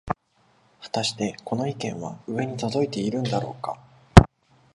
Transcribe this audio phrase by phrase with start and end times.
[0.79, 3.77] はたしてこの意見は上に届いているんだろうか